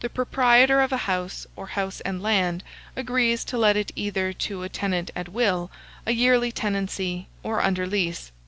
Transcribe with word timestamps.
The 0.03 0.09
proprietor 0.09 0.81
of 0.81 0.91
a 0.91 0.97
house, 1.05 1.45
or 1.55 1.67
house 1.67 2.01
and 2.01 2.23
land, 2.23 2.63
agrees 2.95 3.45
to 3.45 3.55
let 3.55 3.77
it 3.77 3.91
either 3.95 4.33
to 4.49 4.63
a 4.63 4.67
tenant 4.67 5.11
at 5.15 5.29
will, 5.29 5.69
a 6.07 6.11
yearly 6.11 6.51
tenancy, 6.51 7.27
or 7.43 7.61
under 7.61 7.85
lease. 7.85 8.31